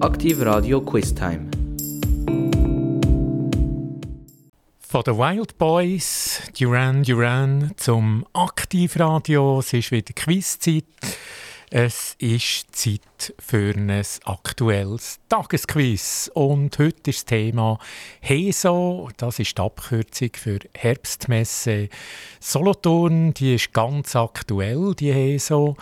[0.00, 1.50] Aktiv Radio Quiz Time.
[4.80, 9.58] Von den Wild Boys, Duran Duran, zum Aktivradio.
[9.58, 10.84] Es ist wieder Quizzeit.
[11.68, 13.90] Es ist Zeit für ein
[14.24, 16.30] aktuelles Tagesquiz.
[16.32, 17.78] Und heute ist das Thema
[18.22, 19.10] HESO.
[19.18, 21.90] Das ist die Abkürzung für Herbstmesse
[22.40, 23.34] Solothurn.
[23.34, 25.76] Die ist ganz aktuell, die HESO.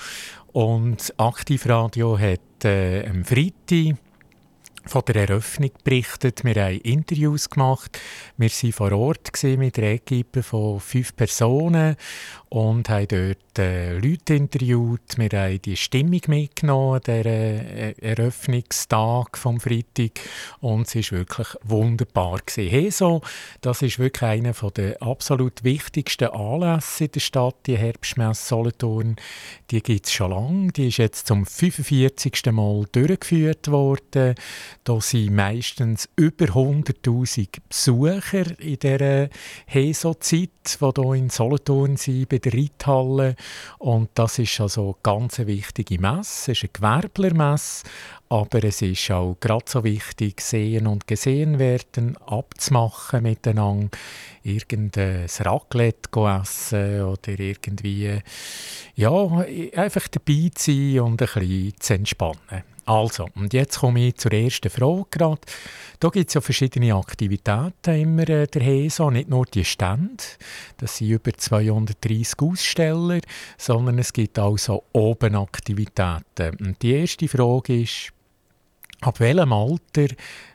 [0.53, 3.97] Und Aktivradio hat äh, am Freitag
[4.89, 6.45] von der Eröffnung berichtet.
[6.45, 8.01] Wir haben Interviews gemacht.
[8.39, 11.97] Wir waren vor Ort mit einer Equipe von fünf Personen
[12.49, 15.17] und haben dort äh, Leute interviewt.
[15.17, 20.21] Wir haben die Stimmung mitgenommen, der äh, Eröffnungstag vom Freitag
[20.61, 22.41] und es war wirklich wunderbar.
[22.57, 23.23] Heso,
[23.61, 29.17] das ist wirklich einer der absolut wichtigsten Anlässe in der Stadt, die Herbstmesse Solothurn.
[29.71, 30.73] Die gibt es schon lange.
[30.73, 32.53] Die ist jetzt zum 45.
[32.53, 34.35] Mal durchgeführt worden.
[34.85, 39.29] Da sind meistens über 100'000 Besucher in dieser
[39.67, 43.37] Heso-Zeit, die hier in Solothurn sind, bei der Reithalle.
[43.79, 46.53] Und das ist also eine ganz wichtige Messe.
[46.53, 47.85] Es ist eine Gewerblermesse,
[48.29, 53.97] aber es ist auch gerade so wichtig, sehen und gesehen werden, abzumachen miteinander,
[54.43, 58.21] irgendein Raclette essen oder irgendwie,
[58.95, 62.65] ja, einfach dabei zu sein und ein bisschen zu entspannen.
[62.89, 65.43] Also, und jetzt komme ich zur ersten Frage gerade.
[66.01, 70.25] Da gibt es ja verschiedene Aktivitäten immer äh, der HESA, nicht nur die Stände,
[70.79, 73.21] das sind über 230 Aussteller,
[73.59, 76.57] sondern es gibt auch so oben Aktivitäten.
[76.61, 78.15] Und die erste Frage ist,
[79.01, 80.09] Ab welchem Alter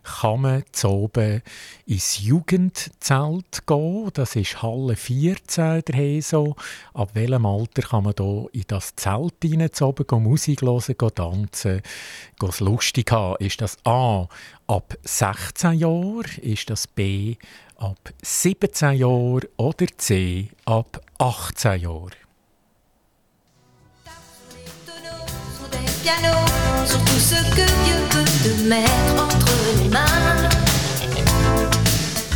[0.03, 1.41] kann man zu oben
[1.85, 4.09] ins Jugendzelt gehen?
[4.13, 6.57] Das ist Halle 14 der HESO.
[6.93, 10.81] Ab welchem Alter kann man da in das Zelt rein, zu oben gehen, Musik hören,
[10.97, 11.81] gehen tanzen,
[12.37, 13.37] gehen es lustig haben?
[13.39, 14.27] Ist das A
[14.67, 16.25] ab 16 Jahren?
[16.41, 17.37] Ist das B
[17.77, 19.47] ab 17 Jahren?
[19.55, 22.22] Oder C ab 18 Jahren?
[26.85, 30.49] Sur tout ce que Dieu peut te mettre entre les mains.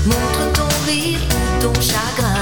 [0.05, 2.36] Montre ton rire ou ton chagrin.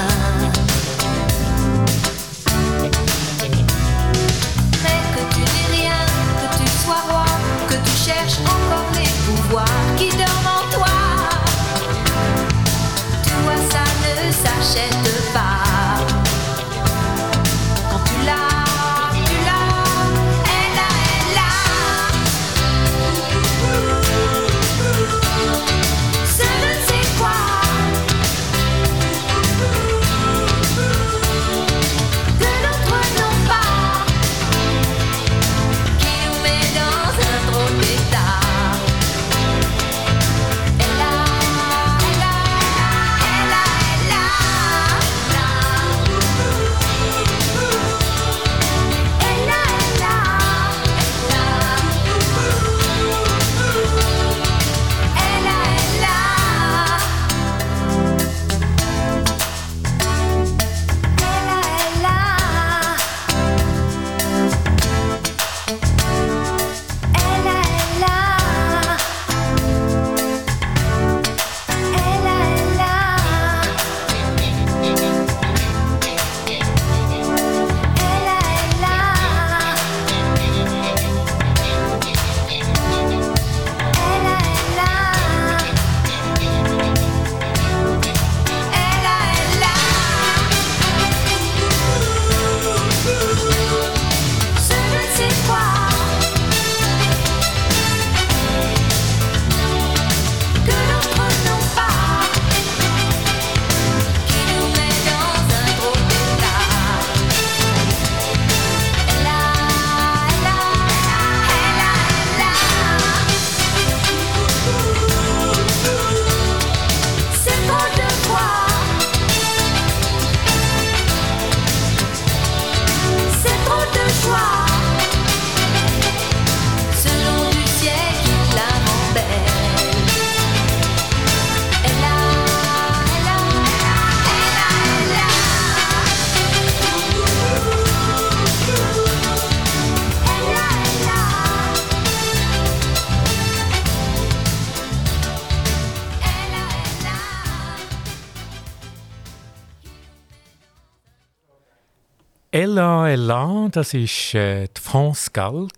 [153.76, 155.68] Das war äh, die France Gall.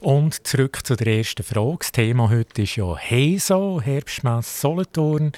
[0.00, 1.78] Und zurück zu der ersten Frage.
[1.80, 5.32] Das Thema heute ist ja HESO, Herbstmesse Solothurn.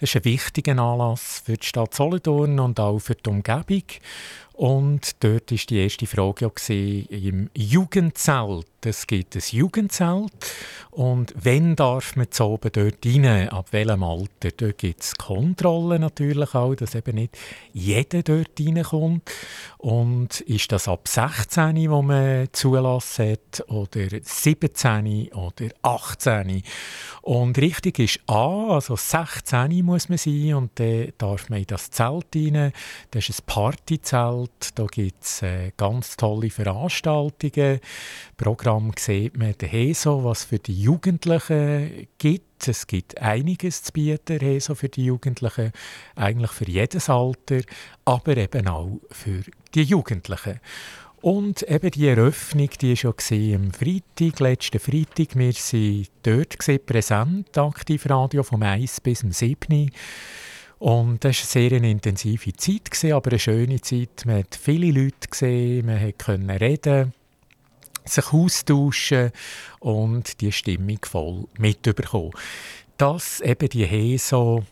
[0.00, 3.82] Das ist ein wichtiger Anlass für die Stadt Solothurn und auch für die Umgebung.
[4.60, 6.74] Und dort war die erste Frage ja
[7.08, 8.66] im Jugendzelt.
[8.82, 10.32] Es gibt ein Jugendzelt.
[10.90, 13.48] Und wenn darf man zu oben dort rein?
[13.48, 14.50] Ab welchem Alter?
[14.54, 17.38] Dort gibt es Kontrollen natürlich auch, dass eben nicht
[17.72, 19.30] jeder dort reinkommt.
[19.78, 26.62] Und ist das ab 16, wo man Zulass hat, oder 17 oder 18?
[27.22, 31.90] Und richtig ist A, also 16 muss man sein und dann darf man in das
[31.90, 32.72] Zelt rein.
[33.10, 37.80] Das ist ein Partyzelt, da gibt es äh, ganz tolle Veranstaltungen.
[38.36, 42.68] Programm sieht man der HESO, was für die Jugendlichen gibt.
[42.68, 45.72] Es gibt einiges zu bieten, HESO für die Jugendlichen,
[46.14, 47.60] eigentlich für jedes Alter,
[48.04, 49.42] aber eben auch für
[49.74, 50.60] die Jugendlichen.
[51.22, 55.36] Und eben die Eröffnung, die war ja am Freitag, letzten Freitag.
[55.36, 59.90] Wir waren dort präsent, Radio vom 1 bis zum 7.
[60.80, 64.24] Und das war eine sehr intensive Zeit, aber eine schöne Zeit.
[64.24, 67.12] Man hat viele Leute gesehen, man konnte reden
[68.06, 69.30] sich austauschen
[69.80, 72.32] und die Stimmung voll mitbekommen.
[72.96, 74.64] Dass eben die HESO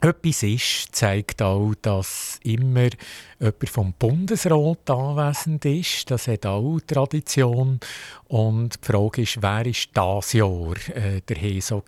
[0.00, 2.88] etwas ist, zeigt auch, dass immer
[3.40, 6.10] jemand vom Bundesrat anwesend ist.
[6.10, 7.80] Das hat auch Tradition.
[8.28, 11.82] Und die Frage ist, wer ist das Jahr äh, der HESO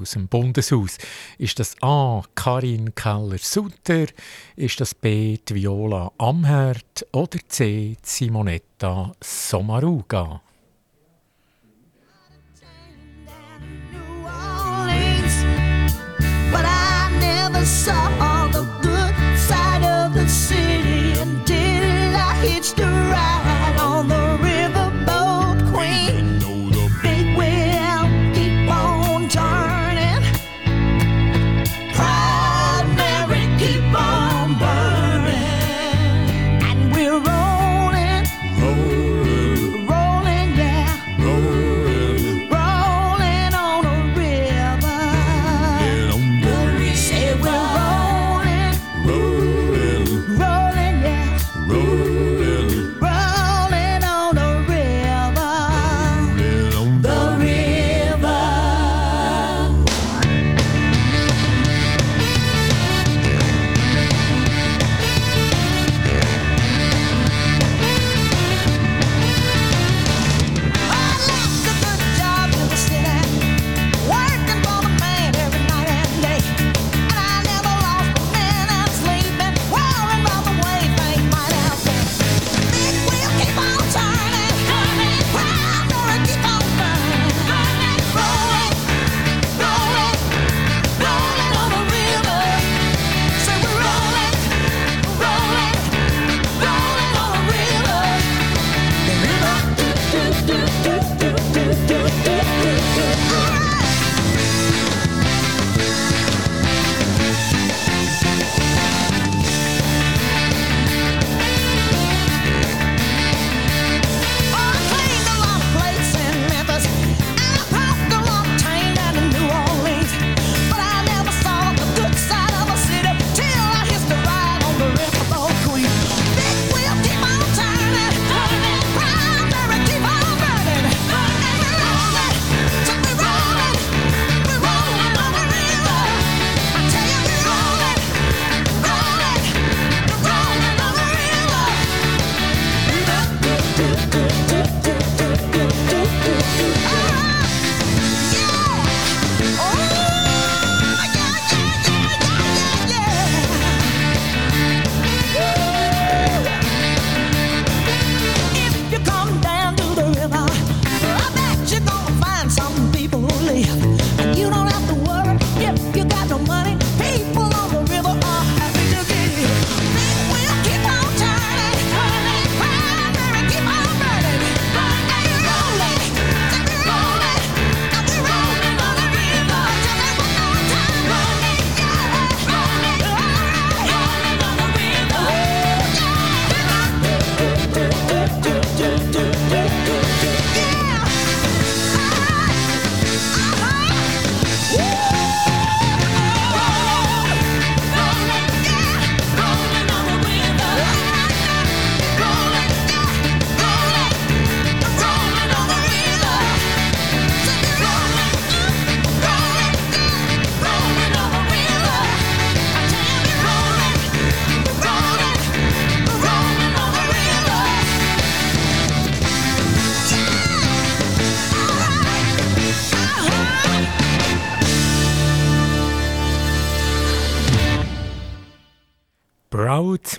[0.00, 0.98] aus dem Bundeshaus?
[1.38, 2.22] Ist das A.
[2.34, 4.06] Karin Keller-Sutter?
[4.56, 5.38] Ist das B.
[5.48, 7.06] Viola Amherd?
[7.12, 7.96] Oder C.
[8.02, 10.40] Simonetta Sommaruga?
[17.66, 18.15] The good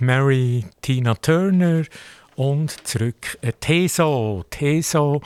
[0.01, 1.83] Mary Tina Turner
[2.35, 4.45] und zurück ein Teso.
[4.49, 5.21] Teso,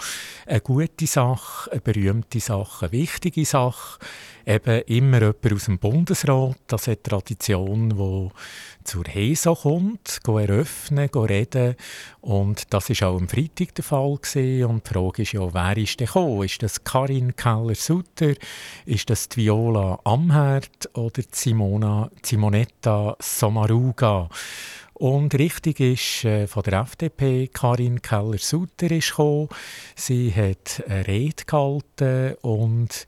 [0.46, 4.00] eine gute Sache, eine berühmte Sache, eine wichtige Sache.
[4.46, 8.30] Eben immer jemand aus dem Bundesrat, das eine Tradition, die
[8.84, 11.76] zur HESO kommt, eröffnen, reden.
[12.22, 14.18] Und das war auch am Freitag der Fall.
[14.22, 14.66] Gewesen.
[14.66, 16.44] Und die Frage ist ja, wer ist denn gekommen?
[16.44, 18.34] Ist das Karin Keller-Sutter?
[18.86, 24.30] Ist das die Viola Amherd oder Simona, Simonetta Sommaruga?
[25.02, 29.50] Und richtig ist äh, von der FDP Karin Keller-Sutter gekommen.
[29.96, 33.08] Sie hat eine Rede gehalten und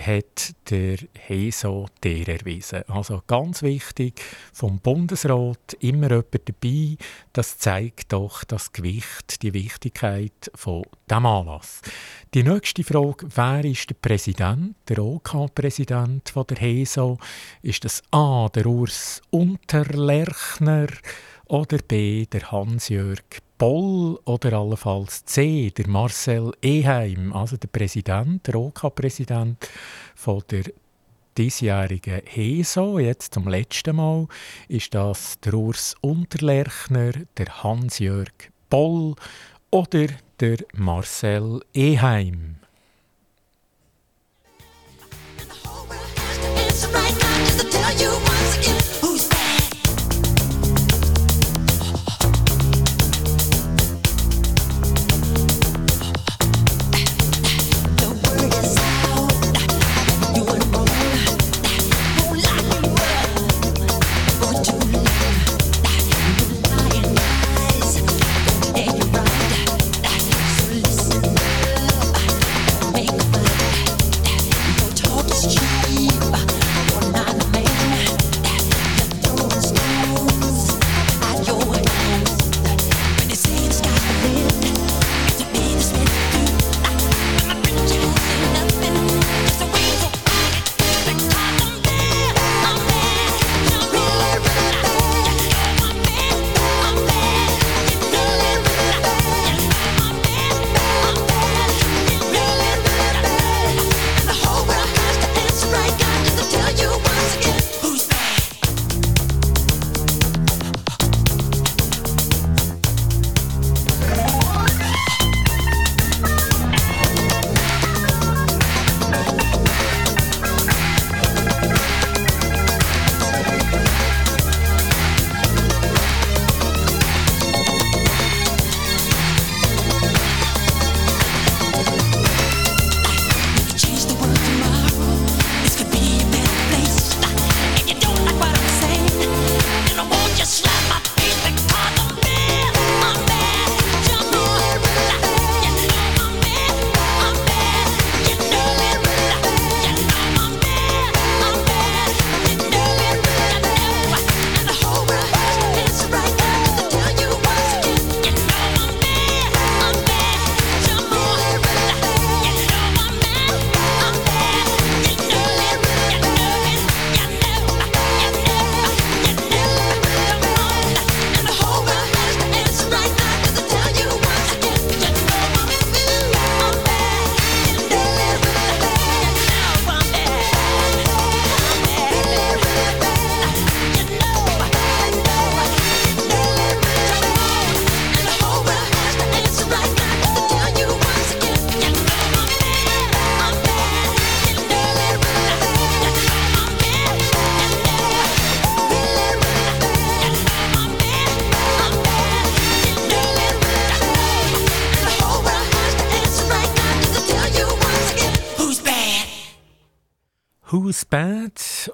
[0.00, 2.82] hat der HESO der erwiesen.
[2.88, 4.20] Also ganz wichtig,
[4.52, 6.96] vom Bundesrat immer jemand dabei.
[7.32, 11.82] Das zeigt doch das Gewicht, die Wichtigkeit von dem Anlass.
[12.34, 17.18] Die nächste Frage, wer ist der Präsident, der OK-Präsident OK der HESO?
[17.62, 20.88] Ist das A, der Urs Unterlerchner
[21.46, 23.22] oder B, der Hans-Jörg
[23.62, 29.70] Boll oder allenfalls C, der Marcel Eheim, also der Präsident, der OK-Präsident
[30.16, 30.64] von der
[31.38, 34.26] diesjährigen HESO, jetzt zum letzten Mal,
[34.66, 38.32] ist das der Urs Unterlerchner, der Hans-Jörg
[38.68, 39.14] Boll
[39.70, 40.08] oder
[40.40, 42.56] der Marcel Eheim.
[48.64, 48.91] Who's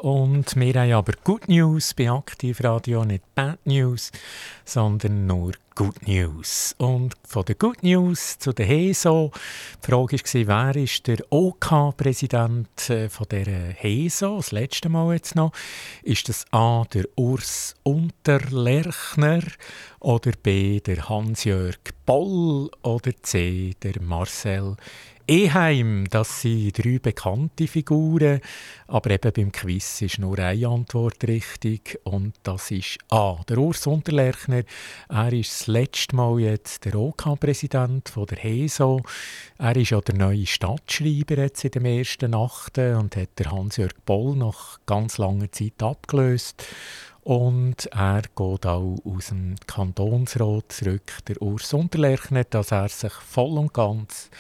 [0.01, 4.13] Und wir haben aber Good News bei Aktivradio, nicht Bad News,
[4.65, 6.75] sondern nur Good News.
[6.79, 9.33] Und von der Good News zu der HESO.
[9.83, 14.37] Die Frage war, wer ist der OK-Präsident äh, von der HESO?
[14.37, 15.53] Das letzte Mal jetzt noch.
[16.03, 19.43] Ist das A, der Urs Unterlerchner
[20.01, 24.77] oder B, der Hans-Jörg Boll oder C, der Marcel
[25.31, 28.41] Eheim, das sind drei bekannte Figuren,
[28.87, 33.37] aber eben beim Quiz ist nur eine Antwort richtig und das ist A.
[33.47, 34.63] Der Urs Unterlerchner,
[35.11, 39.03] er ist das letzte Mal jetzt der OK-Präsident OK der HESO.
[39.59, 43.93] Er ist ja der neue Stadtschreiber jetzt in dem ersten Nachten und hat der Hans-Jörg
[44.07, 46.65] Boll nach ganz langer Zeit abgelöst.
[47.21, 53.59] Und er geht auch aus dem Kantonsrat zurück, der Urs Unterlechner, dass er sich voll
[53.59, 54.31] und ganz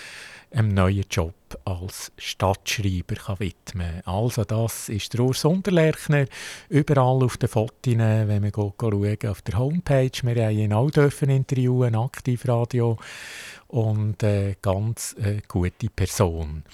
[0.50, 4.14] einem neuen Job als Stadtschreiber kann widmen kann.
[4.14, 6.26] Also das ist der Urs Unterlechner,
[6.68, 10.10] überall auf den Fotos, wenn man schauen, auf der Homepage.
[10.22, 12.98] Wir haben ihn auch dürfen interviewen, Aktivradio
[13.68, 16.64] und eine ganz äh, gute Person.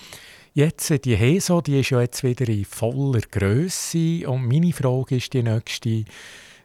[0.53, 5.17] Jetzt, äh, die HESO, die ist ja jetzt wieder in voller Größe und meine Frage
[5.17, 6.05] ist die nächste,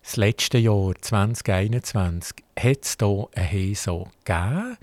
[0.03, 4.77] das letzte Jahr 2021, hat es hier eine HESO gegeben?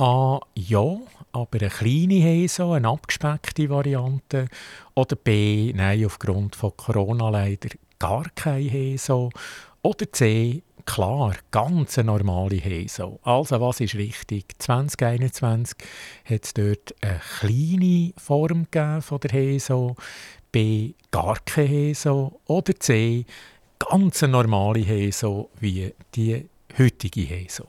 [0.00, 0.96] A, ja,
[1.32, 4.48] aber eine kleine HESO, eine abgespeckte Variante.
[4.94, 9.28] Oder B, nein, aufgrund von Corona leider gar keine HESO.
[9.82, 13.20] Oder C, klar, ganz eine normale Heso.
[13.24, 14.58] Also, was ist richtig?
[14.58, 15.76] 2021
[16.24, 18.68] hat es dort eine kleine Form
[19.02, 19.96] von der Heso,
[20.50, 23.26] B, gar keine Heso oder C,
[23.78, 27.66] ganz eine normale Heso wie die heutige Heso.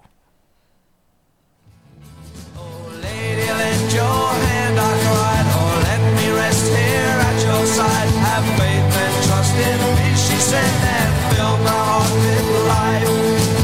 [7.71, 8.11] Side.
[8.27, 13.11] Have faith and trust in me, she said, and fill my heart with life.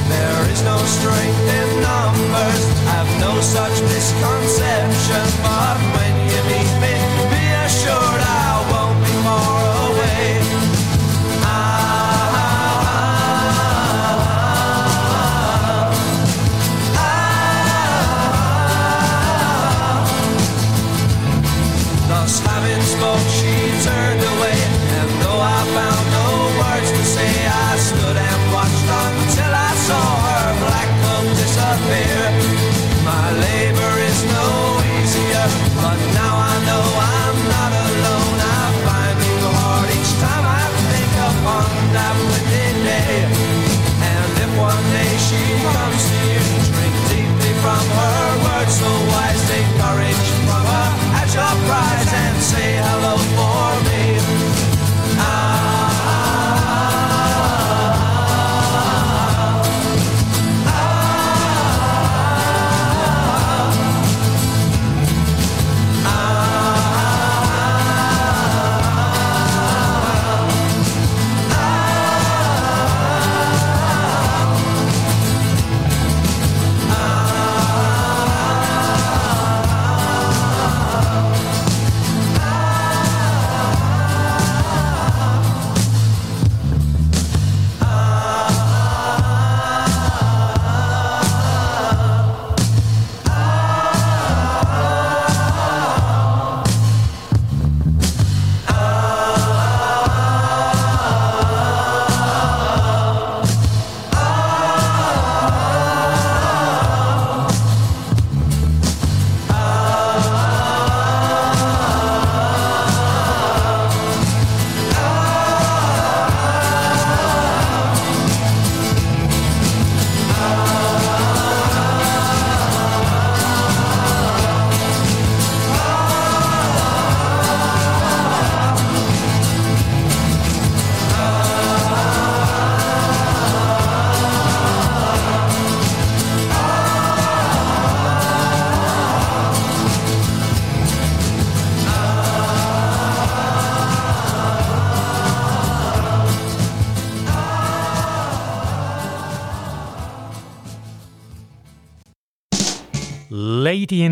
[0.07, 5.25] There is no strength in numbers, have no such misconception.
[5.43, 6.06] But when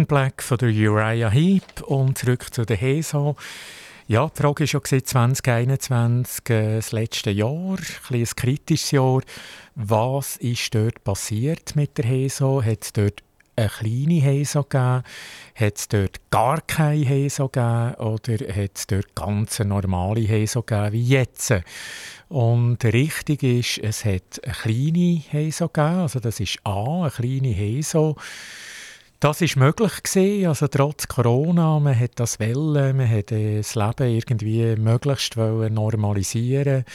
[0.05, 3.35] in Black von der Uriah Heep und zurück zu der HESO.
[4.07, 7.77] Ja, die Frage war ja 2021, äh, das letzte Jahr,
[8.09, 9.21] ein, ein kritisches Jahr.
[9.73, 12.61] Was ist dort passiert mit der HESO?
[12.63, 13.23] Hat es dort
[13.55, 15.03] eine kleine HESO gegeben?
[15.55, 17.95] Hat es dort gar keine HESO gegeben?
[17.95, 21.53] Oder hat es dort ganz normale HESO gegeben wie jetzt?
[22.29, 26.01] Und richtig ist, es hat eine kleine HESO gegeben.
[26.01, 28.15] Also das ist A, eine kleine HESO.
[29.25, 33.73] Das ist möglich gewesen, also trotz Corona, man hat das wollen, man hat äh, das
[33.73, 36.85] Leben irgendwie möglichst normalisieren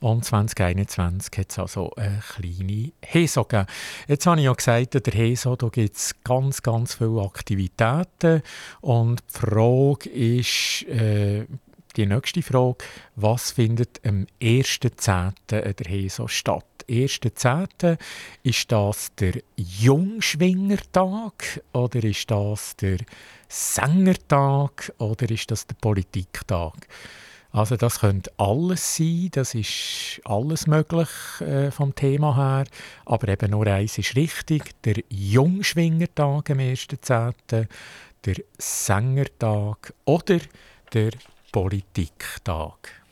[0.00, 3.68] und 2021 hat es also eine kleine HESO gegeben.
[4.08, 8.42] Jetzt habe ich ja gesagt, der HESO, da gibt es ganz, ganz viele Aktivitäten
[8.80, 11.46] und die Frage ist, äh,
[11.94, 12.78] die nächste Frage,
[13.14, 15.34] was findet am 1.10.
[15.50, 16.75] der HESO statt?
[16.88, 17.98] 1.10.
[18.42, 22.98] Ist das der Jungschwingertag oder ist das der
[23.48, 26.88] Sängertag oder ist das der Politiktag?
[27.52, 31.08] Also das könnte alles sein, das ist alles möglich
[31.40, 32.66] äh, vom Thema her,
[33.06, 37.66] aber eben nur eins ist richtig, der Jungschwingertag am 1.10.,
[38.24, 40.40] der Sängertag oder
[40.92, 41.12] der
[41.50, 43.05] Politiktag.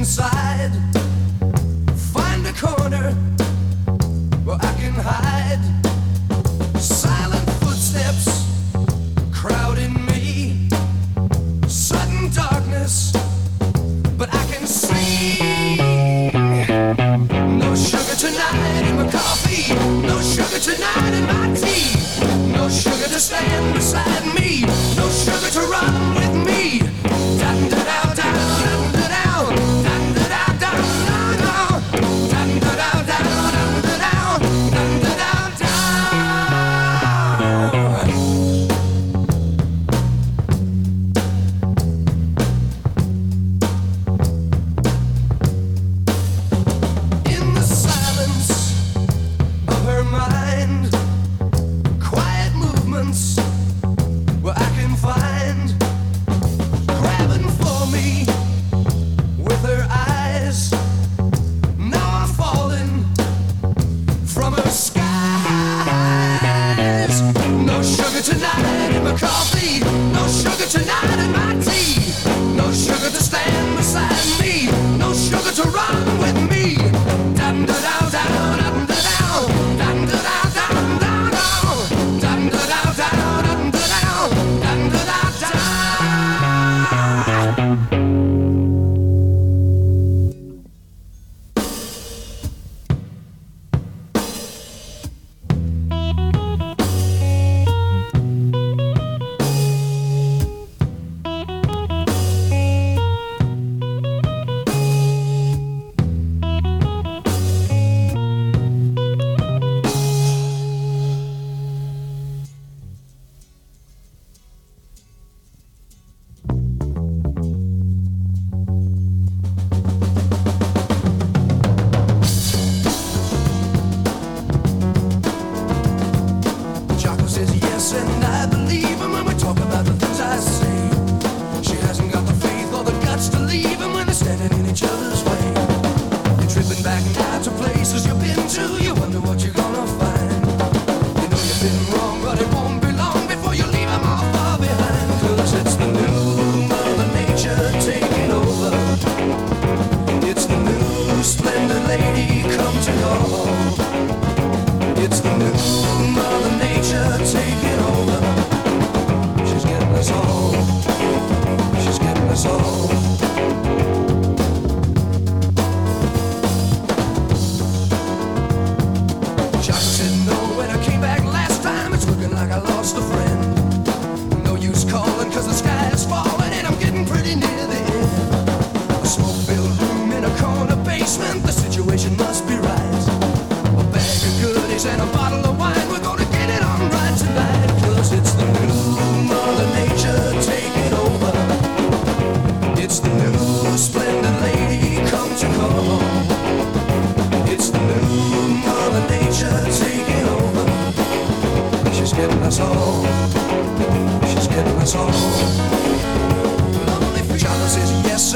[0.00, 0.72] inside.
[2.14, 3.12] Find a corner
[4.46, 5.60] where I can hide.
[6.80, 8.26] Silent footsteps
[9.30, 10.68] crowding me.
[11.68, 13.12] Sudden darkness,
[14.16, 15.36] but I can see.
[17.64, 19.74] No sugar tonight in my coffee.
[20.08, 21.92] No sugar tonight in my tea.
[22.56, 24.62] No sugar to stand beside me.
[24.96, 26.99] No sugar to run with me.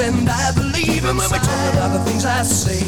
[0.05, 2.83] And I believe him when we talk about the things I say.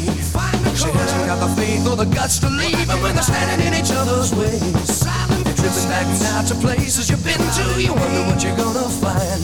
[0.75, 3.73] She hasn't got the faith got the guts to leave them when they're standing in
[3.73, 4.59] each other's way.
[4.61, 7.81] You're tripping back now to places you've been to.
[7.81, 9.41] You wonder what you're gonna find.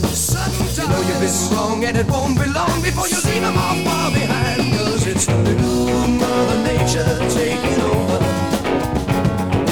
[0.77, 3.77] You know you've been wrong and it won't be long before you leave them all
[3.85, 4.61] far behind.
[4.77, 8.19] Cause it's the new Mother Nature taking over.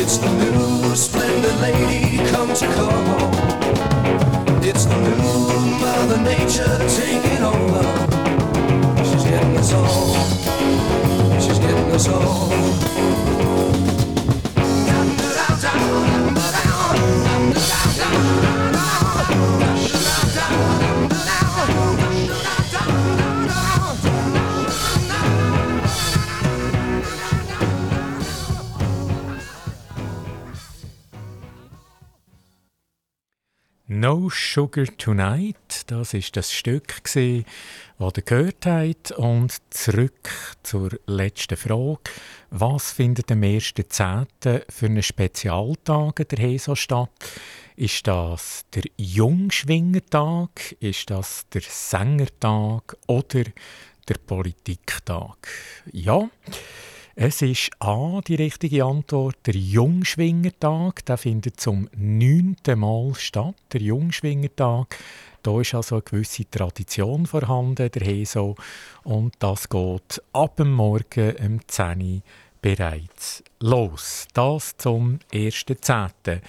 [0.01, 0.95] It's the new
[1.61, 3.29] lady come to call.
[4.63, 7.83] It's the new Mother Nature taking over.
[9.05, 10.15] She's getting us all.
[11.39, 13.20] She's getting us all.
[34.31, 37.43] Sugar Tonight, das ist das Stück, das ihr
[37.99, 39.11] gehört habt.
[39.11, 40.29] Und zurück
[40.63, 41.99] zur letzten Frage.
[42.49, 44.63] Was findet am 1.10.
[44.69, 47.11] für einen Spezialtag der HESO statt?
[47.75, 50.75] Ist das der Jungschwingertag?
[50.79, 52.97] Ist das der Sängertag?
[53.07, 53.43] Oder
[54.07, 55.47] der Politiktag?
[55.91, 56.29] Ja.
[57.15, 61.05] Es ist A, die richtige Antwort, der Jungschwingertag.
[61.05, 64.97] Der findet zum neunten Mal statt, der Jungschwingertag.
[65.43, 68.55] Da ist also eine gewisse Tradition vorhanden, der Heso.
[69.03, 72.21] Und das geht ab dem Morgen um 10 Uhr
[72.61, 74.27] bereits los.
[74.33, 76.39] Das zum 1.10.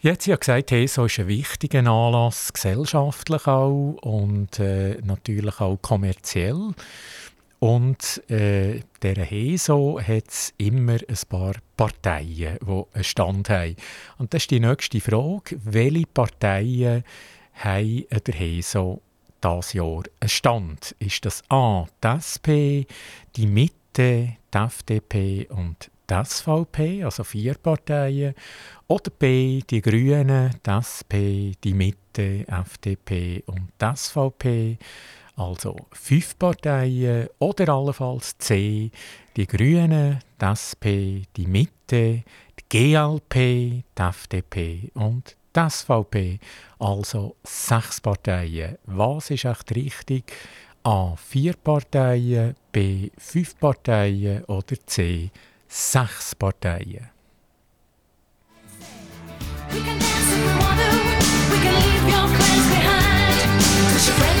[0.00, 6.74] Jetzt ich gesagt, Heso ist ein wichtiger Anlass, gesellschaftlich auch und äh, natürlich auch kommerziell.
[7.62, 13.76] Und äh, der HESO hat immer ein paar Parteien, die einen Stand haben.
[14.18, 15.60] Und das ist die nächste Frage.
[15.62, 17.04] Welche Parteien
[17.52, 19.00] haben der HESO
[19.44, 20.96] dieses Jahr einen Stand?
[20.98, 22.50] Ist das A, die SP,
[23.36, 28.34] die Mitte, die FDP und die SVP, also vier Parteien,
[28.88, 34.78] oder B, die Grünen, die SP, die Mitte, FDP und die SVP?
[35.42, 38.90] Also fünf Parteien oder allenfalls C,
[39.36, 42.22] die Grünen, die SP, die Mitte,
[42.58, 46.38] die GLP, die FDP und die SVP,
[46.78, 48.78] also sechs Parteien.
[48.86, 50.32] Was ist echt richtig?
[50.84, 51.14] A.
[51.16, 53.10] Vier Parteien, B.
[53.18, 55.30] Fünf Parteien oder C.
[55.68, 57.10] Sechs Parteien.
[59.70, 60.90] We can dance if we want to.
[61.50, 64.31] We can leave your friends behind.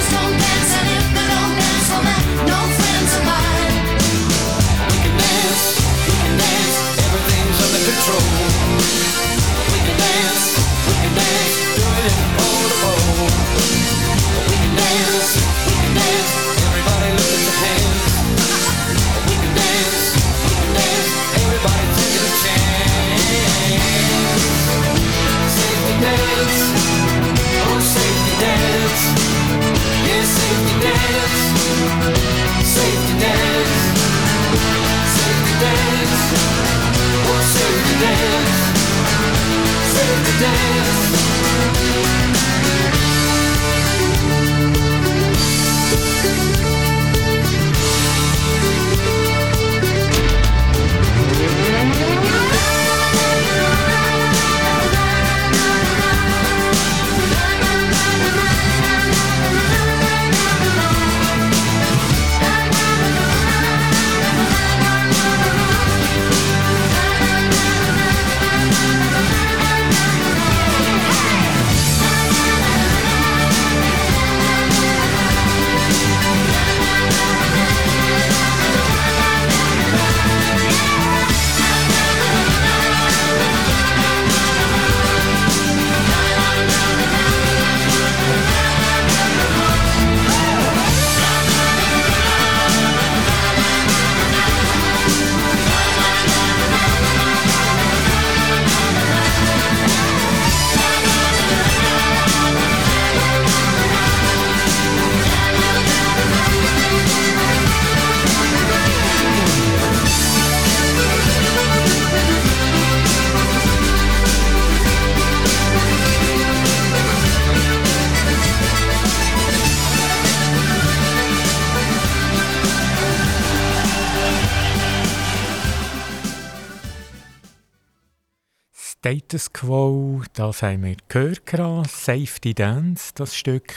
[129.04, 133.74] Status Quo, das haben wir gehört, Safety Dance, das Stück.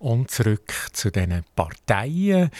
[0.00, 2.50] Und zurück zu den Parteien.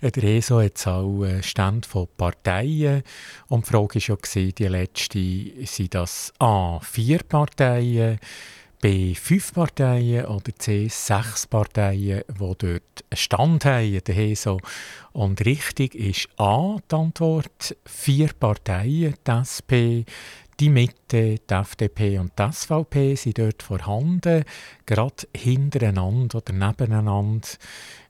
[0.00, 3.02] Der ESO hat auch einen Stand von Parteien.
[3.48, 8.20] Und die Frage war ja, die letzte, sind das A, vier Parteien,
[8.80, 12.82] B, fünf Parteien oder C, sechs Parteien, die dort einen
[13.14, 14.60] Stand haben, der ESO.
[15.12, 20.06] Und richtig ist A, die Antwort, vier Parteien, die SP,
[20.58, 24.44] die Mitte, die FDP und die SVP sind dort vorhanden,
[24.86, 27.48] gerade hintereinander oder nebeneinander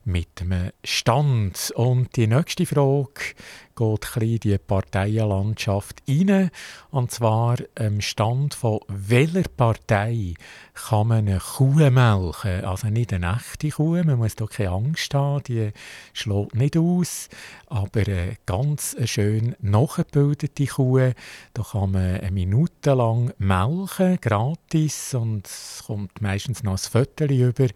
[0.05, 1.71] mit einem Stand.
[1.75, 3.35] Und die nächste Frage
[3.77, 6.49] geht ein in die Parteienlandschaft rein.
[6.91, 10.33] Und zwar am Stand von welcher Partei
[10.73, 12.65] kann man eine Kuh melken?
[12.65, 15.71] Also nicht eine echte Kuh, man muss da keine Angst haben, die
[16.13, 17.29] schlägt nicht aus.
[17.67, 21.11] Aber eine ganz schön nachgebildete Kuh,
[21.53, 25.13] da kann man eine Minute lang melken, gratis.
[25.13, 27.67] Und es kommt meistens noch ein Foto über.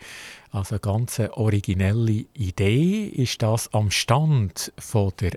[0.51, 5.31] Also eine ganz originelle Idee ist das am Stand von der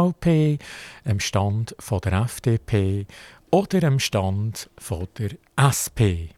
[0.00, 0.58] SVP,
[1.04, 3.06] am Stand der FDP
[3.50, 4.70] oder am Stand
[5.18, 6.32] der SP.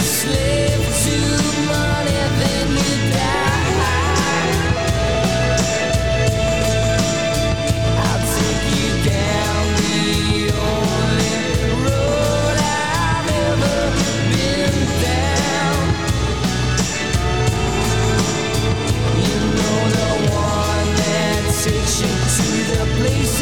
[0.00, 0.69] slave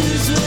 [0.01, 0.38] is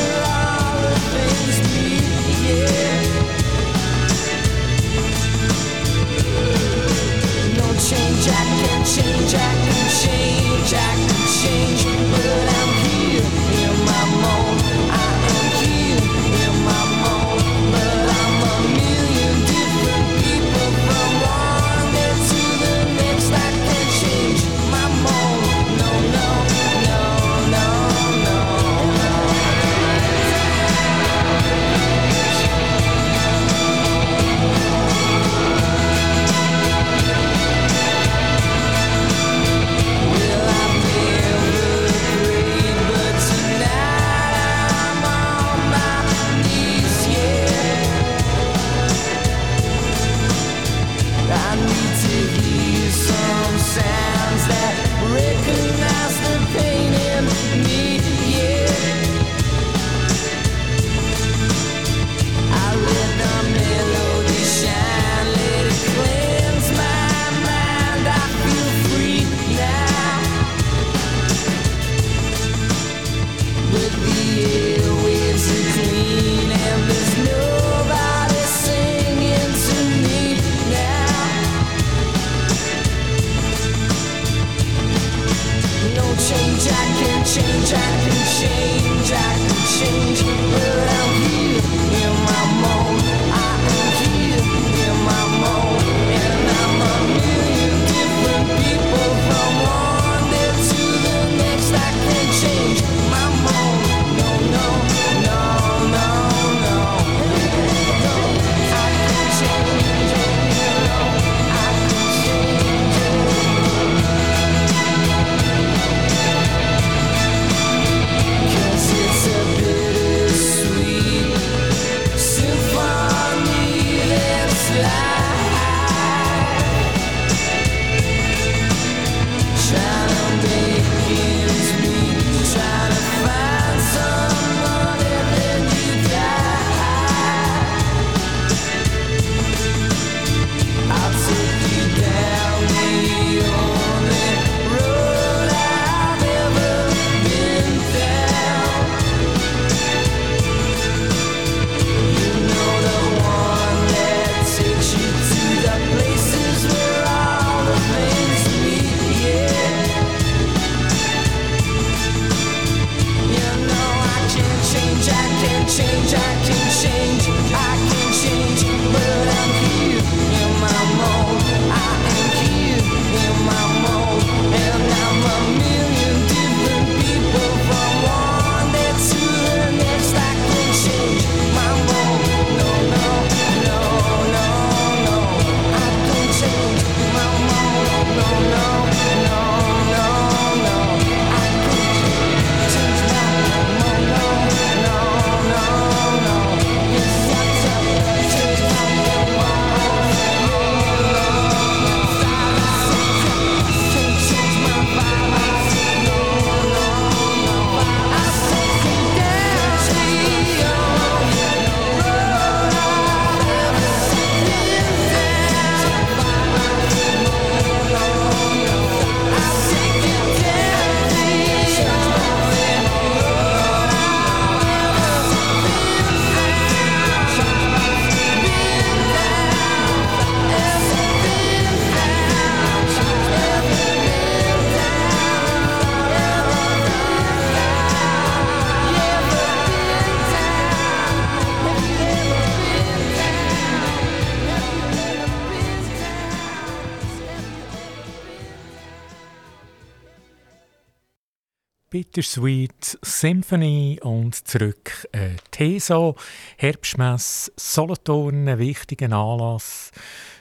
[252.22, 256.15] Bittersweet Symphony und zurück äh, TESO,
[256.55, 259.89] Herbstmess, Solothurn, ein wichtiger Anlass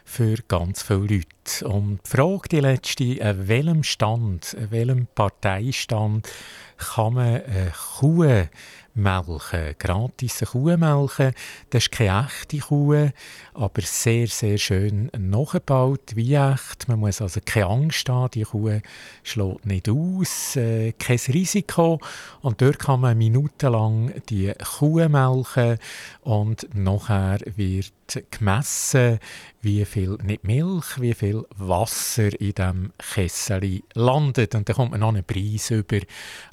[0.05, 1.67] für ganz viele Leute.
[1.67, 6.29] Und die Frage, die letzte, an welchem Stand, an welchem Parteistand
[6.77, 8.45] kann man eine Kuh
[8.93, 11.33] melken, gratis Kuh melken.
[11.71, 13.09] Das ist keine echte Kuh,
[13.61, 16.89] aber sehr, sehr schön nachgebaut, wie echt.
[16.89, 18.81] Man muss also keine Angst haben, die Kuh
[19.23, 22.01] schlägt nicht aus, äh, kein Risiko.
[22.41, 25.79] Und dort kann man minutenlang die Kuh melken
[26.23, 27.93] und nachher wird
[28.31, 29.19] gemessen,
[29.63, 34.55] wie viel, nicht Milch, wie viel Wasser in diesem Kessel landet.
[34.55, 35.99] Und dann kommt man noch einen Preis über.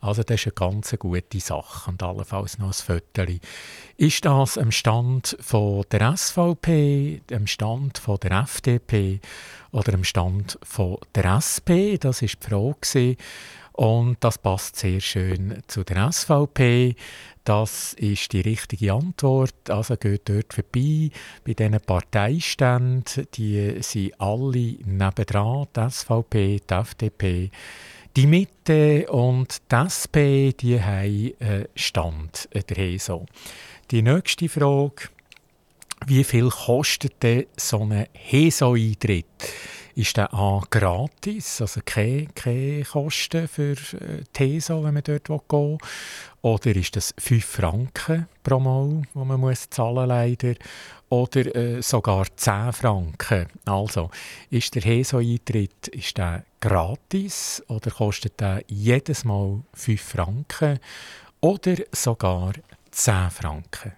[0.01, 1.89] Also das ist eine ganz gute Sache.
[1.89, 3.31] Und allenfalls noch ein Foto.
[3.95, 6.96] Ist das am Stand von der SVP,
[7.31, 9.19] am Stand von der FDP
[9.71, 11.97] oder am Stand von der SP?
[11.99, 13.17] Das ist die Frage.
[13.73, 16.95] Und das passt sehr schön zu der SVP.
[17.43, 19.69] Das ist die richtige Antwort.
[19.69, 21.11] Also geht dort vorbei
[21.45, 23.27] bei diesen Parteiständen.
[23.35, 25.67] Die sind alle nebendran.
[25.75, 27.51] Die SVP, die FDP,
[28.15, 30.17] die Mitte und die SP,
[30.59, 33.27] die haben Stand, der.
[33.91, 35.09] Die nächste Frage,
[36.05, 39.25] wie viel kostet denn so ein HESO-Eintritt?
[39.97, 45.41] ist der A gratis, also keine, keine Kosten für äh, TESO, wenn man dort gehen
[45.49, 45.77] will.
[46.43, 50.53] Oder ist das 5 Franken pro Mal, die man muss zahlen leider
[51.09, 53.47] Oder äh, sogar 10 Franken.
[53.65, 54.11] Also,
[54.51, 55.91] ist der HESO-Eintritt
[56.59, 60.79] gratis oder kostet der jedes Mal 5 Franken
[61.41, 62.53] oder sogar
[62.91, 63.93] 10 Franken?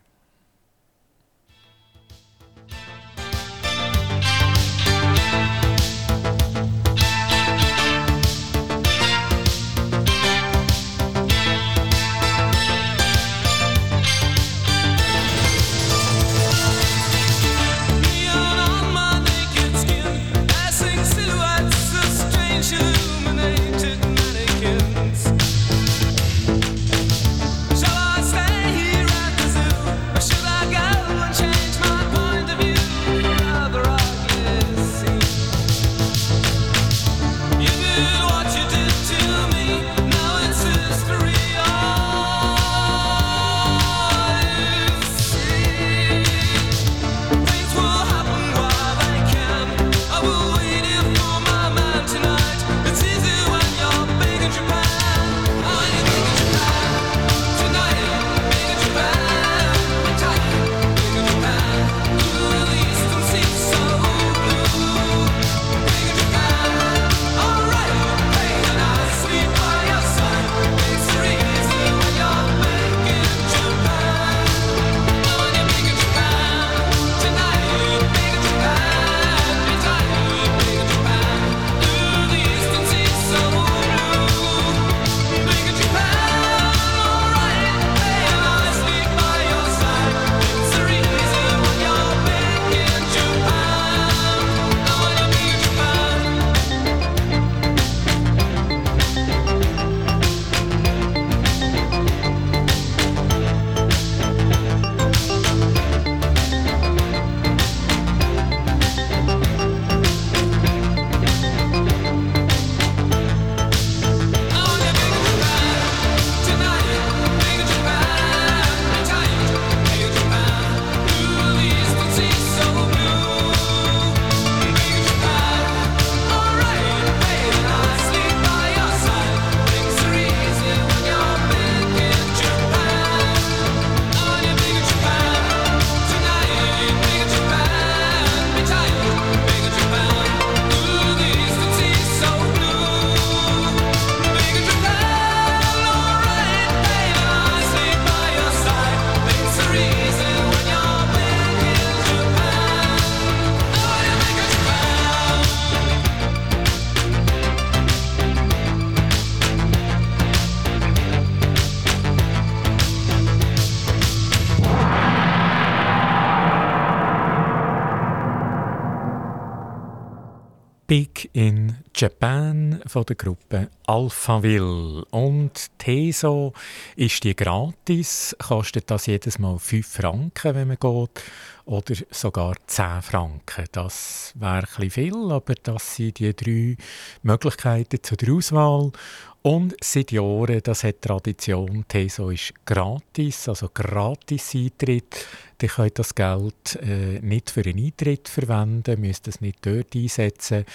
[171.99, 175.03] Japan von der Gruppe Alphaville.
[175.11, 176.53] Und Teso
[176.95, 181.23] ist die gratis, kostet das jedes Mal 5 Franken, wenn man geht,
[181.65, 183.65] oder sogar 10 Franken.
[183.73, 186.77] Das wäre ein viel, aber das sind die drei
[187.21, 188.93] Möglichkeiten zur Auswahl.
[189.41, 195.27] Und seit Jahren, das hat Tradition, Teso ist gratis, also gratis Eintritt.
[195.61, 200.65] Ihr könnt das Geld äh, nicht für einen Eintritt verwenden, müsst es nicht dort einsetzen,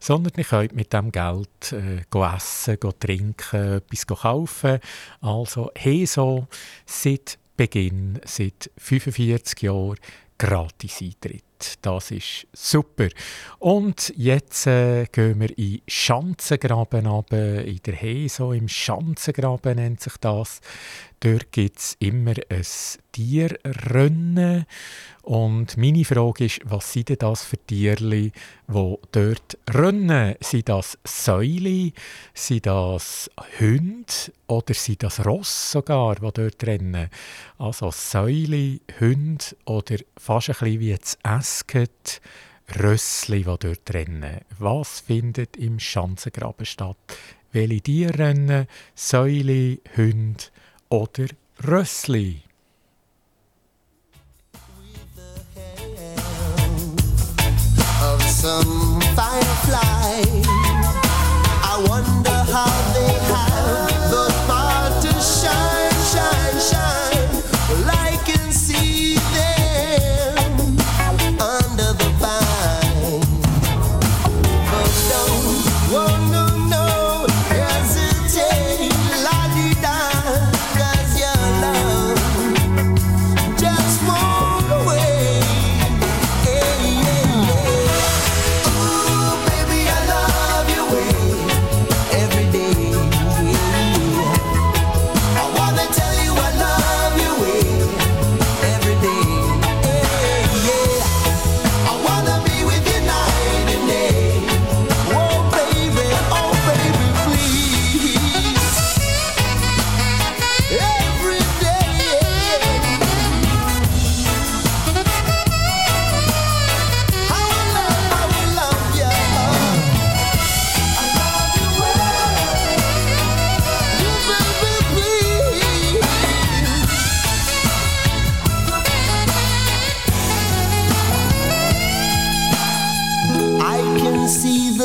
[0.00, 4.78] sondern ihr könnt mit dem Geld äh, essen, trinken, etwas kaufen.
[5.20, 6.48] Also Heso
[6.86, 9.96] seit Beginn, seit 45 Jahren
[10.42, 11.78] gratis Eintritt.
[11.82, 13.08] Das ist super.
[13.60, 20.16] Und jetzt äh, gehen wir in Schanzengraben runter, in der Heso im Schanzengraben nennt sich
[20.16, 20.60] das.
[21.20, 22.66] Dort gibt es immer ein
[23.12, 24.66] Tierrennen.
[25.22, 28.32] Und meine Frage ist, was sind denn das für Tiere, die
[28.66, 30.34] dort rennen?
[30.40, 31.92] Sind das Säule?
[32.34, 34.12] Sind das Hunde?
[34.48, 37.08] Oder sind das Ross sogar, die dort rennen?
[37.56, 42.20] Also Säule, Hunde oder fast ein bisschen wie das Esket,
[42.80, 44.40] Rössli, die dort rennen.
[44.58, 46.96] Was findet im Schanzengraben statt?
[47.52, 48.66] Welche Tiere rennen?
[48.96, 50.44] Säule, Hunde
[50.88, 51.26] oder
[51.64, 52.42] Rössli.
[58.42, 60.01] Some firefly,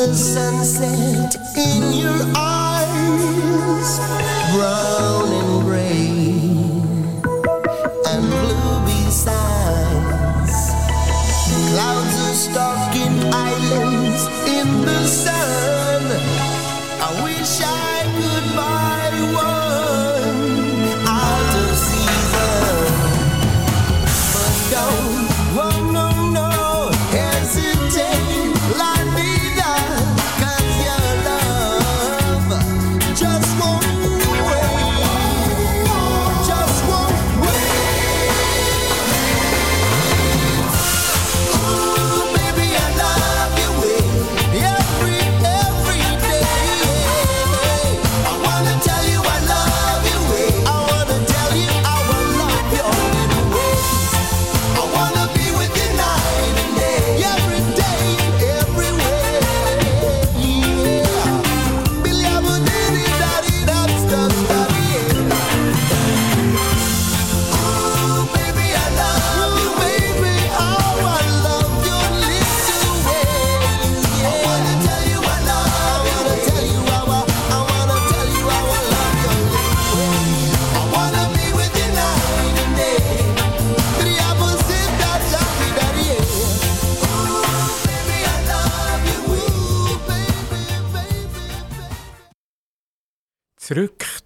[0.06, 3.98] the sunset in your eyes,
[4.54, 6.06] brown and gray
[8.06, 10.56] and blue besides.
[11.50, 16.02] Clouds are stalking islands in the sun.
[17.02, 17.97] I wish I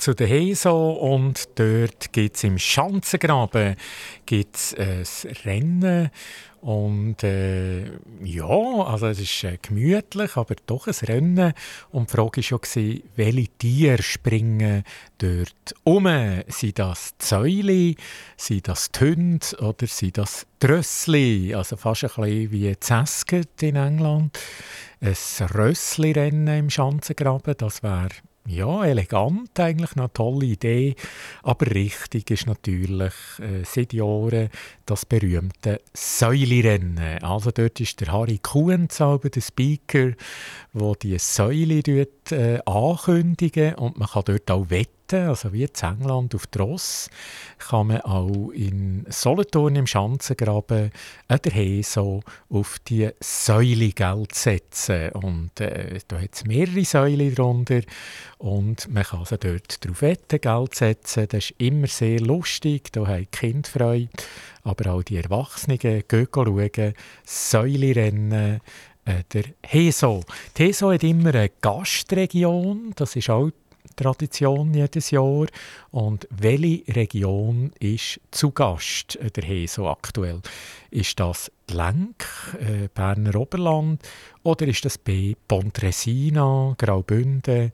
[0.02, 3.76] zu der Heso und dort gibt es im Schanzengraben
[4.26, 5.04] gibt's ein
[5.44, 6.10] Rennen
[6.60, 7.84] und äh,
[8.24, 8.48] ja,
[8.84, 11.52] also es ist äh, gemütlich, aber doch ein Rennen
[11.92, 14.82] und die Frage war ja, welche Tiere springen
[15.18, 16.08] dort um?
[16.48, 17.94] Sind das die Säule,
[18.36, 21.54] sind das die Hunde oder sind das die Rössli?
[21.54, 24.36] Also fast ein bisschen wie Zesket in England.
[25.00, 25.14] Ein
[25.46, 28.08] Rössli-Rennen im Schanzengraben, das wäre
[28.46, 30.96] ja, elegant eigentlich, eine tolle Idee.
[31.42, 34.48] Aber richtig ist natürlich äh, seit Jahren
[34.84, 37.22] das berühmte Säulirennen.
[37.22, 40.12] Also dort ist der Harry Kuhenzauber, der Speaker,
[40.72, 45.70] der die Säule dort, äh, ankündigen und man kann dort auch wetten also wie in
[45.80, 47.10] England auf Tross,
[47.58, 50.90] kann man auch in Solothurn im Schanzengraben
[51.28, 55.10] der Heso auf die Säule Geld setzen.
[55.10, 57.80] Und äh, da hat es mehrere Säulen drunter
[58.38, 61.26] und man kann also dort drauf wetten, Geld setzen.
[61.28, 64.08] Das ist immer sehr lustig, da haben die Kinder Freude,
[64.64, 66.94] aber auch die Erwachsenen gehen schauen,
[67.24, 68.60] Säule rennen,
[69.04, 70.22] äh, der Heso.
[70.56, 73.50] Die Heso hat immer eine Gastregion, das ist auch
[73.96, 75.46] Tradition jedes Jahr.
[75.90, 80.40] Und welche Region ist zu Gast äh, der Heso aktuell?
[80.90, 82.26] Ist das Lenk,
[82.60, 84.02] äh, Berner Oberland
[84.42, 87.72] oder ist das B Pontresina, Graubünden?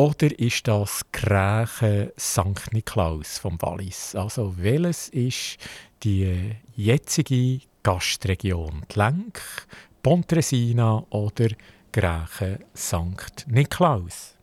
[0.00, 2.72] Oder ist das Krächen St.
[2.72, 4.14] Niklaus vom Wallis?
[4.14, 5.58] Also welches ist
[6.02, 8.86] die jetzige Gastregion?
[8.94, 9.42] Lenk,
[10.02, 11.48] Pontresina oder
[11.92, 13.46] Grächen St.
[13.48, 14.36] Niklaus?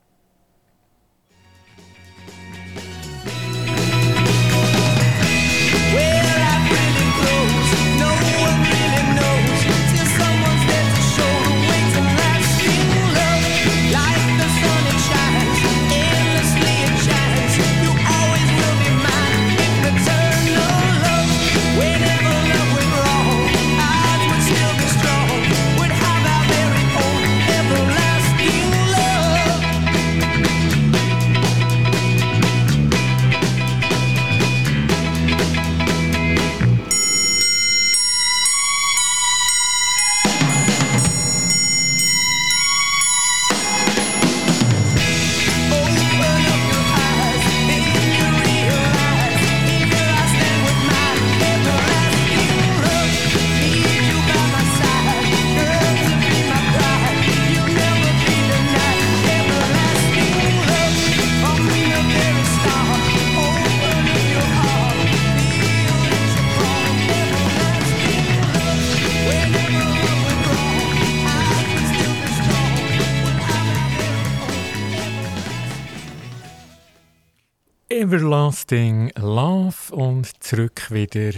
[78.48, 81.34] Everlasting Love und zurück wieder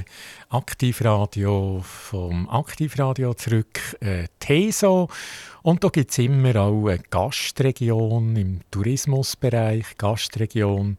[0.49, 5.09] Aktivradio vom Aktivradio zurück äh, TESO
[5.63, 10.97] und da gibt es immer auch eine Gastregion im Tourismusbereich, Gastregion.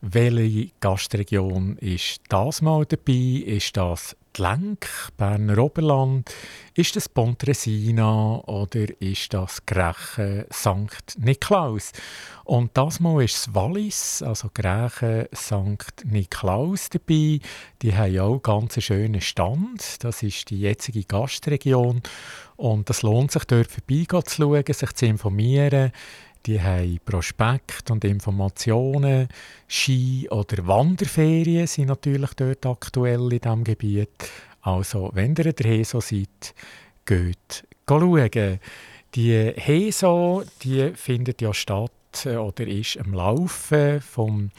[0.00, 3.42] Welche Gastregion ist das mal dabei?
[3.44, 6.30] Ist das Lenk, Berner Oberland?
[6.74, 11.18] Ist das Pontresina oder ist das Grächen St.
[11.18, 11.92] Niklaus?
[12.44, 16.04] Und das Mal ist das Wallis, also Grächen St.
[16.04, 17.40] Niklaus dabei.
[17.82, 20.02] Die haben auch einen ganz schönen Stand.
[20.02, 22.02] Das ist die jetzige Gastregion.
[22.56, 25.92] Und es lohnt sich, dort vorbeizuschauen, sich zu informieren.
[26.46, 29.28] Die haben Prospekt und Informationen.
[29.68, 34.30] Ski- oder Wanderferien sind natürlich dort aktuell in diesem Gebiet.
[34.62, 36.54] Also, wenn ihr der Heso seid,
[37.04, 38.60] geht schauen.
[39.14, 41.92] Die Heso die findet ja statt
[42.24, 44.50] äh, oder ist am Laufen vom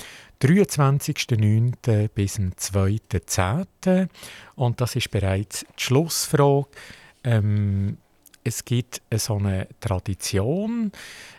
[0.41, 2.09] 23.09.
[2.09, 4.07] bis zum 2.10.
[4.55, 6.67] Und das ist bereits die Schlussfrage.
[7.23, 7.97] Ähm,
[8.43, 10.91] es gibt so eine Tradition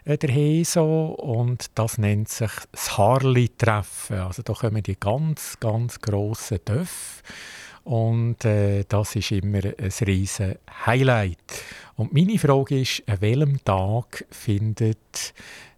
[0.05, 4.19] äh, der Heso und das nennt sich das Harli-Treffen.
[4.19, 7.23] Also da kommen die ganz, ganz grossen Dörfer
[7.85, 11.63] und äh, das ist immer ein riesen Highlight.
[11.97, 15.35] Und meine Frage ist, an welchem Tag findet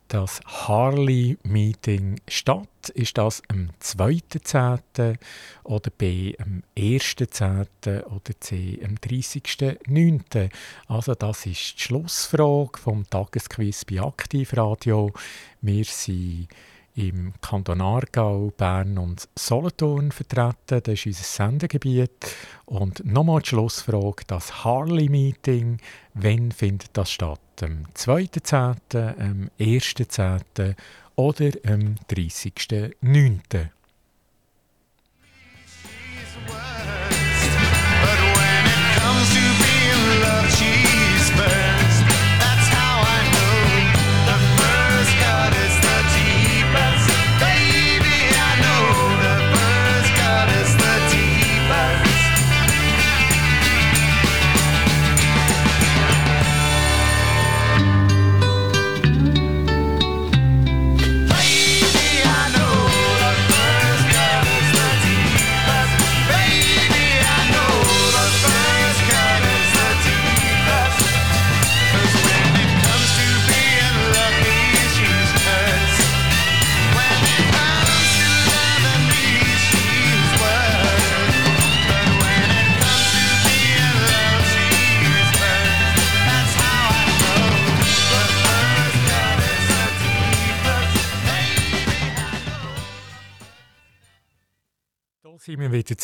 [0.08, 2.68] das Harley-Meeting statt?
[2.94, 5.18] Ist das am 2.10.
[5.64, 8.04] oder B am 1.10.
[8.04, 10.50] oder C am 30.09.?
[10.86, 15.12] Also das ist die Schlussfrage vom Tagesquiz bei Aktivradio.
[15.60, 16.48] Wir sind
[16.94, 20.80] im Kanton Aargau, Bern und Solothurn vertreten.
[20.82, 22.34] Das ist unser Sendegebiet.
[22.64, 25.78] Und nochmal die Schlussfrage, das Harley-Meeting,
[26.14, 27.40] wann findet das statt?
[27.62, 30.74] Am 2.10., am 1.10.
[31.14, 33.75] oder am 30.09.?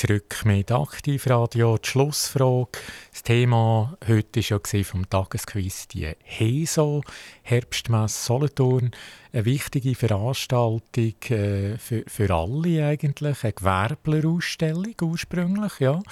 [0.02, 1.78] Zurück mit Aktivradio.
[1.78, 2.70] Die Schlussfrage.
[3.12, 7.02] Das Thema heute war ja vom Tagesquiz die HESO,
[7.42, 8.90] Herbstmesse Solothurn.
[9.32, 13.44] Eine wichtige Veranstaltung äh, für, für alle eigentlich.
[13.44, 16.02] Eine Gewerblerausstellung ursprünglich, ja.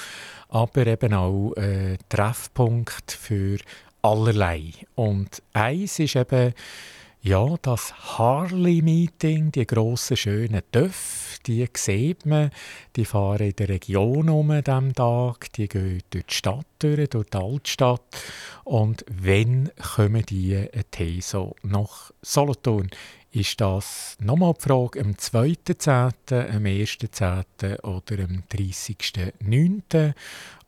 [0.51, 3.59] Aber eben auch äh, Treffpunkt für
[4.03, 4.73] allerlei.
[4.95, 6.55] Und eins ist eben
[7.23, 12.51] ja, das Harley-Meeting, die grossen, schönen Töpfe, die sieht man,
[12.97, 17.09] die fahren in der Region um an diesem Tag, die gehen durch die Stadt durch,
[17.09, 18.03] durch die Altstadt.
[18.65, 22.91] Und wenn kommen die TESO nach Solothurn?
[23.33, 27.81] Ist das nochmal die Frage am 2.10., am 1.10.
[27.85, 30.15] oder am 30.09.?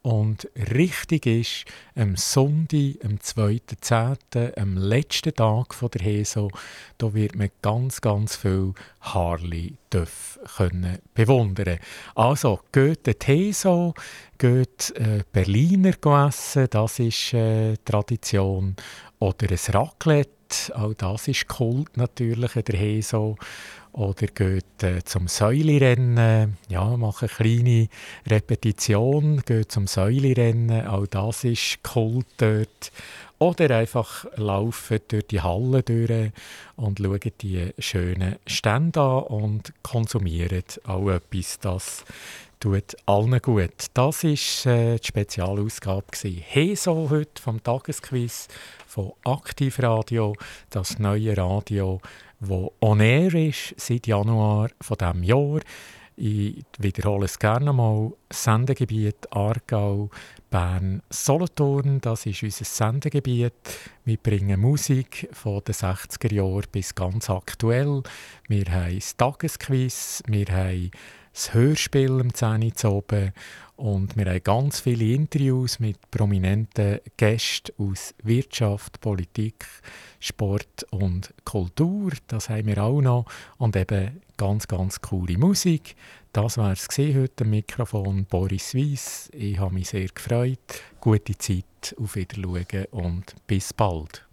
[0.03, 6.51] Und richtig ist, am Sonntag, am 2.10., am letzten Tag der HESO,
[6.99, 11.79] da wird man ganz, ganz viel Harley Döff können bewundern.
[12.17, 13.95] Also, geht die HESO,
[14.39, 15.95] geht äh, Berliner
[16.27, 18.75] essen, das ist äh, Tradition,
[19.23, 23.37] oder ein Raclette, auch das ist Kult natürlich der HESO.
[23.93, 27.89] Oder geht äh, zum Säulirennen, ja, macht eine kleine
[28.27, 32.91] Repetition, geht zum Säulirennen, auch das ist Kult dort.
[33.39, 36.33] Oder einfach laufen durch die Halle durch
[36.75, 42.05] und schauen die schönen Stände an und konsumieren auch etwas, das
[42.63, 43.87] tut allen gut.
[43.95, 46.07] Das war äh, die Spezialausgabe.
[46.23, 48.47] Heso heute vom Tagesquiz
[48.93, 50.35] von Aktivradio,
[50.69, 51.99] das neue Radio,
[52.41, 55.61] wo on air ist seit Januar von diesem Jahr.
[56.15, 58.13] Ich wiederhole es gerne mal.
[58.31, 60.11] Sendegebiet Aargau,
[60.51, 63.55] Bern, Solothurn, das ist unser Sendegebiet.
[64.05, 68.03] Wir bringen Musik von den 60er Jahren bis ganz aktuell.
[68.47, 70.91] Wir haben das Tagesquiz, wir haben
[71.33, 73.33] das Hörspiel am 10 Uhr oben
[73.83, 79.67] und wir haben ganz viele Interviews mit prominenten Gästen aus Wirtschaft, Politik,
[80.21, 82.13] Sport und Kultur.
[82.29, 83.25] Das haben wir auch noch.
[83.59, 85.97] Und eben ganz, ganz coole Musik.
[86.33, 88.25] Das war es heute am Mikrofon.
[88.25, 89.29] Boris Weiss.
[89.33, 90.61] Ich habe mich sehr gefreut.
[91.01, 94.25] Gute Zeit, auf Wiedersehen und bis bald.